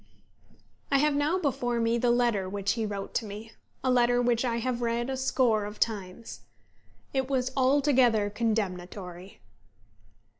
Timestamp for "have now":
0.97-1.37